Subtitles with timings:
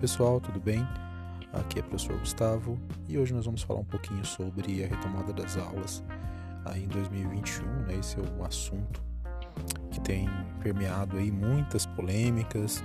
[0.00, 0.80] pessoal, tudo bem?
[1.52, 5.30] Aqui é o professor Gustavo e hoje nós vamos falar um pouquinho sobre a retomada
[5.30, 6.02] das aulas
[6.64, 7.96] aí em 2021, né?
[8.00, 9.02] Esse é o assunto
[9.90, 10.26] que tem
[10.62, 12.82] permeado aí muitas polêmicas,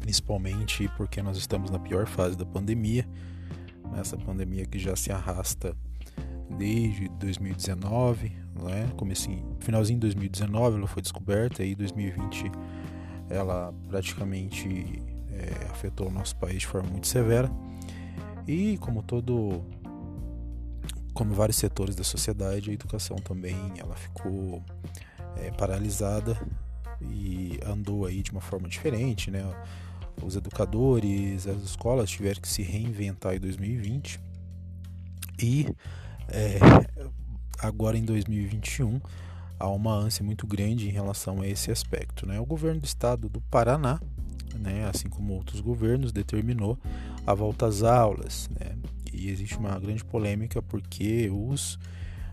[0.00, 3.06] principalmente porque nós estamos na pior fase da pandemia,
[3.92, 4.00] né?
[4.00, 5.76] essa pandemia que já se arrasta
[6.58, 8.32] desde 2019,
[8.64, 8.90] né?
[8.96, 12.50] Comecinho, finalzinho de 2019 ela foi descoberta e 2020
[13.30, 15.13] ela praticamente
[15.44, 17.50] é, afetou o nosso país de forma muito severa.
[18.46, 19.62] E como todo
[21.12, 24.62] como vários setores da sociedade, a educação também ela ficou
[25.36, 26.36] é, paralisada
[27.00, 29.44] e andou aí de uma forma diferente, né?
[30.22, 34.20] Os educadores, as escolas tiveram que se reinventar em 2020
[35.40, 35.66] e
[36.28, 36.58] é,
[37.58, 39.00] agora em 2021
[39.58, 42.26] há uma ânsia muito grande em relação a esse aspecto.
[42.26, 42.38] Né?
[42.40, 44.00] O governo do estado do Paraná,
[44.58, 46.78] né, assim como outros governos, determinou
[47.26, 48.48] a volta às aulas.
[48.58, 48.76] Né?
[49.12, 51.78] E existe uma grande polêmica porque os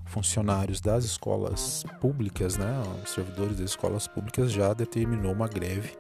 [0.06, 5.92] funcionários das escolas públicas, né, os servidores das escolas públicas já determinou uma greve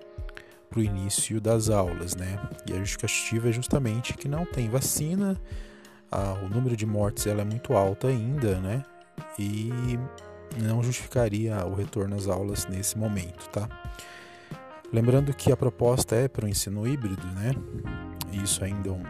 [0.69, 2.39] para o início das aulas, né?
[2.65, 5.37] E a justificativa é justamente que não tem vacina,
[6.09, 8.83] a, o número de mortes ela é muito alto ainda, né?
[9.37, 9.69] E
[10.57, 13.67] não justificaria o retorno às aulas nesse momento, tá?
[14.91, 17.53] Lembrando que a proposta é para o ensino híbrido, né?
[18.31, 19.03] Isso ainda é um,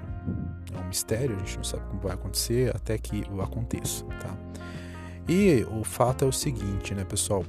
[0.75, 4.35] é um mistério, a gente não sabe como vai acontecer até que aconteça, tá?
[5.27, 7.43] E o fato é o seguinte, né, pessoal?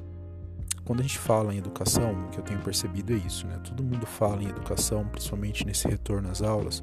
[0.85, 3.59] Quando a gente fala em educação, o que eu tenho percebido é isso, né?
[3.65, 6.83] Todo mundo fala em educação, principalmente nesse retorno às aulas.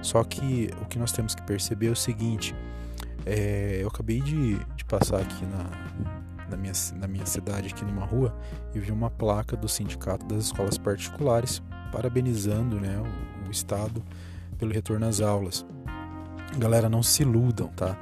[0.00, 2.54] Só que o que nós temos que perceber é o seguinte:
[3.24, 6.21] é, eu acabei de, de passar aqui na,
[6.52, 6.72] na minha,
[7.08, 8.36] minha cidade, aqui numa rua,
[8.74, 14.02] e vi uma placa do Sindicato das Escolas Particulares parabenizando né, o, o Estado
[14.58, 15.66] pelo retorno às aulas.
[16.58, 17.98] Galera, não se iludam, tá?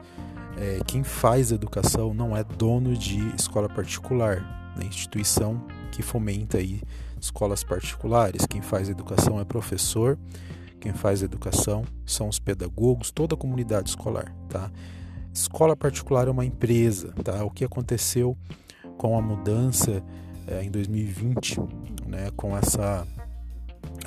[0.56, 4.40] É, quem faz educação não é dono de escola particular,
[4.76, 4.84] né?
[4.84, 6.82] instituição que fomenta aí
[7.20, 8.46] escolas particulares.
[8.46, 10.18] Quem faz educação é professor,
[10.80, 14.70] quem faz educação são os pedagogos, toda a comunidade escolar, tá?
[15.32, 17.44] Escola particular é uma empresa, tá?
[17.44, 18.36] O que aconteceu
[18.98, 20.02] com a mudança
[20.46, 21.60] é, em 2020,
[22.06, 23.06] né, com essa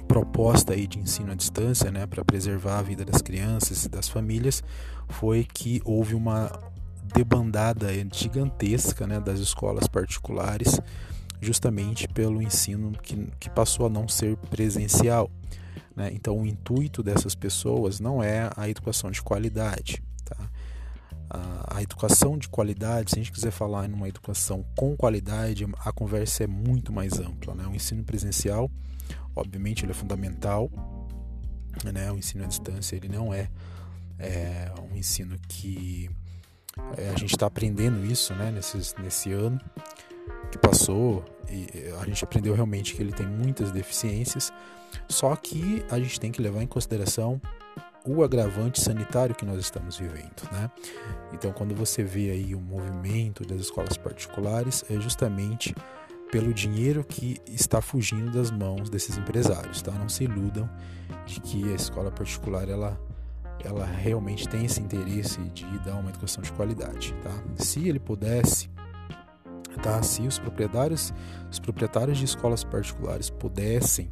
[0.08, 4.08] proposta aí de ensino à distância, né, para preservar a vida das crianças e das
[4.10, 4.62] famílias,
[5.08, 6.52] foi que houve uma
[7.16, 10.80] debandada gigantesca, né, das escolas particulares,
[11.42, 15.32] justamente pelo ensino que, que passou a não ser presencial.
[15.96, 16.12] Né?
[16.14, 20.02] Então, o intuito dessas pessoas não é a educação de qualidade,
[21.34, 25.92] a, educação de qualidade, se a gente quiser falar em uma educação com qualidade, a
[25.92, 27.56] conversa é muito mais ampla.
[27.56, 27.66] Né?
[27.68, 28.70] O ensino presencial,
[29.36, 30.70] obviamente, ele é fundamental.
[31.84, 32.12] Né?
[32.12, 33.50] O ensino à distância ele não é,
[34.20, 36.10] é um ensino que
[36.98, 38.52] é, a gente está aprendendo isso né?
[38.52, 39.60] Nesse ano
[40.52, 41.68] que passou e
[42.00, 44.54] a gente aprendeu realmente que ele tem muitas deficiências,
[45.10, 47.42] só que a gente tem que levar em consideração
[48.06, 50.70] o agravante sanitário que nós estamos vivendo, né?
[51.32, 55.74] Então, quando você vê aí o movimento das escolas particulares, é justamente
[56.32, 59.92] pelo dinheiro que está fugindo das mãos desses empresários, tá?
[59.92, 60.70] Não se iludam
[61.26, 63.00] de que a escola particular ela
[63.64, 67.32] ela realmente tem esse interesse de dar uma educação de qualidade, tá?
[67.56, 68.70] Se ele pudesse
[69.82, 70.02] tá?
[70.04, 71.14] Se os proprietários,
[71.52, 74.10] os proprietários de escolas particulares pudessem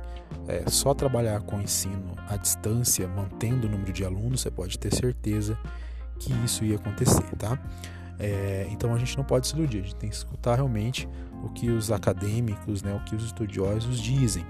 [0.48, 4.94] é, só trabalhar com ensino à distância, mantendo o número de alunos, você pode ter
[4.94, 5.58] certeza
[6.20, 7.60] que isso ia acontecer, tá?
[8.20, 11.10] É, então a gente não pode se iludir, a gente tem que escutar realmente
[11.44, 14.46] o que os acadêmicos, né, o que os estudiosos dizem.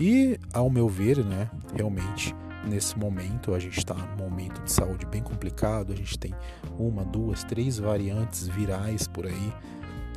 [0.00, 2.34] E, ao meu ver, né, realmente
[2.66, 6.34] nesse momento a gente está num momento de saúde bem complicado, a gente tem
[6.78, 9.52] uma, duas, três variantes virais por aí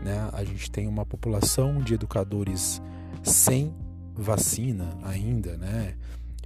[0.04, 0.30] né?
[0.34, 2.82] A gente tem uma população de educadores
[3.24, 3.74] sem
[4.16, 5.96] vacina ainda, né?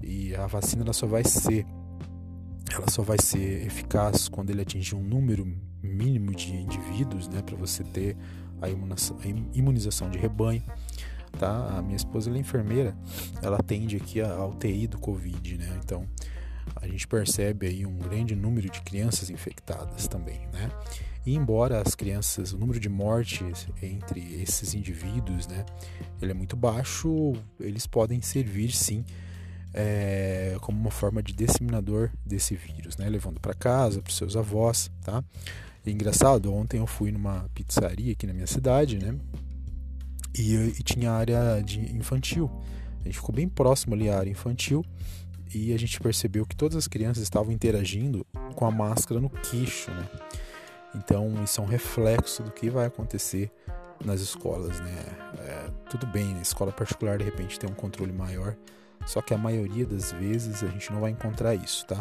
[0.01, 1.65] E a vacina ela só vai ser
[2.71, 5.45] ela só vai ser eficaz quando ele atingir um número
[5.81, 8.17] mínimo de indivíduos, né, para você ter
[8.61, 8.67] a
[9.53, 10.61] imunização de rebanho,
[11.39, 11.77] tá?
[11.77, 12.95] A minha esposa é enfermeira,
[13.41, 15.79] ela atende aqui a UTI do Covid, né?
[15.83, 16.05] Então,
[16.75, 20.71] a gente percebe aí um grande número de crianças infectadas também, né?
[21.25, 25.65] E embora as crianças, o número de mortes entre esses indivíduos, né,
[26.21, 29.03] ele é muito baixo, eles podem servir sim
[29.73, 34.89] é, como uma forma de disseminador desse vírus, né, levando para casa, para seus avós,
[35.03, 35.21] tá?
[35.85, 39.13] E engraçado, ontem eu fui numa pizzaria aqui na minha cidade, né,
[40.33, 42.49] e, e tinha área de infantil.
[43.01, 44.85] A gente ficou bem próximo ali à área infantil
[45.53, 49.91] e a gente percebeu que todas as crianças estavam interagindo com a máscara no queixo,
[49.91, 50.07] né?
[50.95, 53.51] Então isso é um reflexo do que vai acontecer
[54.03, 54.95] nas escolas, né?
[55.39, 58.55] É, tudo bem, na escola particular de repente tem um controle maior,
[59.05, 61.97] só que a maioria das vezes a gente não vai encontrar isso, tá?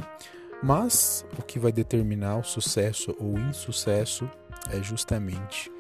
[0.62, 4.28] Mas o que vai determinar o sucesso ou insucesso
[4.70, 5.70] é justamente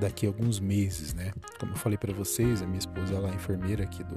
[0.00, 1.32] daqui a alguns meses, né?
[1.58, 4.16] Como eu falei para vocês, a minha esposa ela é enfermeira aqui do,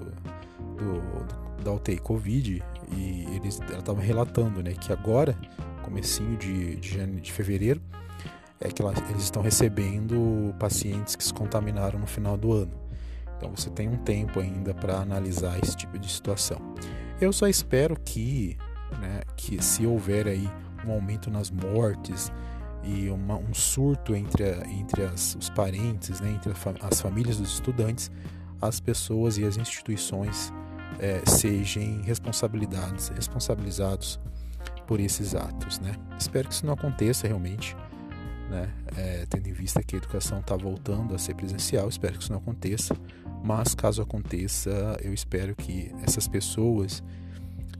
[0.75, 5.37] do, da UTI Covid e eles, ela estava relatando, né, que agora,
[5.83, 7.81] comecinho de, de, de fevereiro,
[8.59, 12.71] é que ela, eles estão recebendo pacientes que se contaminaram no final do ano.
[13.37, 16.57] Então você tem um tempo ainda para analisar esse tipo de situação.
[17.19, 18.57] Eu só espero que,
[18.99, 20.49] né, que se houver aí
[20.85, 22.31] um aumento nas mortes
[22.85, 27.37] e uma, um surto entre, a, entre as, os parentes, né, entre a, as famílias
[27.37, 28.11] dos estudantes,
[28.61, 30.53] as pessoas e as instituições
[30.99, 34.19] é, sejam responsabilizados, responsabilizados
[34.87, 35.79] por esses atos.
[35.79, 35.95] Né?
[36.17, 37.75] Espero que isso não aconteça realmente
[38.49, 38.71] né?
[38.95, 42.31] É, tendo em vista que a educação está voltando a ser presencial, espero que isso
[42.31, 42.95] não aconteça.
[43.43, 47.03] Mas caso aconteça, eu espero que essas pessoas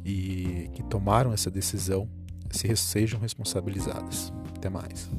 [0.04, 2.08] e que tomaram essa decisão
[2.56, 4.32] se, sejam responsabilizadas.
[4.56, 5.10] Até mais.